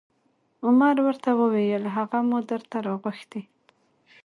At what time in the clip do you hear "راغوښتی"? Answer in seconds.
2.87-3.41